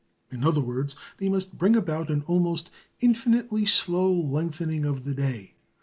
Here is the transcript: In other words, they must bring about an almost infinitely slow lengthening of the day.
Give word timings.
In 0.31 0.43
other 0.43 0.61
words, 0.61 0.95
they 1.17 1.29
must 1.29 1.59
bring 1.59 1.75
about 1.75 2.09
an 2.09 2.23
almost 2.25 2.71
infinitely 3.01 3.67
slow 3.67 4.11
lengthening 4.11 4.83
of 4.83 5.03
the 5.03 5.13
day. 5.13 5.53